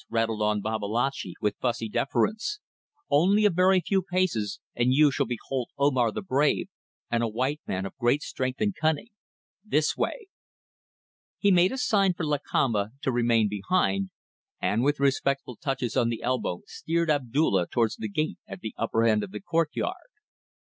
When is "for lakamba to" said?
12.15-13.11